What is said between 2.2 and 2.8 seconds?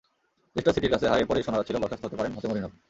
Jose Mourinho.